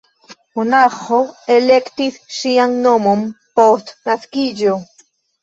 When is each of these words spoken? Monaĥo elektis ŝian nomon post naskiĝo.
Monaĥo 0.59 1.19
elektis 1.55 2.17
ŝian 2.39 2.75
nomon 2.87 3.23
post 3.61 3.95
naskiĝo. 4.11 4.77